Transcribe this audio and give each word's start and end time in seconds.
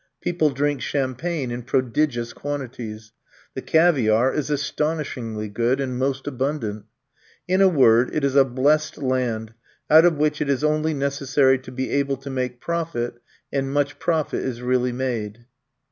People 0.19 0.49
drink 0.49 0.81
champagne 0.81 1.51
in 1.51 1.61
prodigious 1.61 2.33
quantities. 2.33 3.11
The 3.53 3.61
caviare 3.61 4.33
is 4.33 4.49
astonishingly 4.49 5.47
good 5.47 5.79
and 5.79 5.95
most 5.99 6.25
abundant. 6.25 6.85
In 7.47 7.61
a 7.61 7.67
word, 7.67 8.09
it 8.11 8.23
is 8.23 8.35
a 8.35 8.43
blessed 8.43 8.97
land, 8.97 9.53
out 9.91 10.03
of 10.05 10.17
which 10.17 10.41
it 10.41 10.49
is 10.49 10.63
only 10.63 10.95
necessary 10.95 11.59
to 11.59 11.71
be 11.71 11.91
able 11.91 12.17
to 12.17 12.31
make 12.31 12.59
profit; 12.59 13.19
and 13.53 13.71
much 13.71 13.99
profit 13.99 14.41
is 14.43 14.63
really 14.63 14.91
made. 14.91 15.45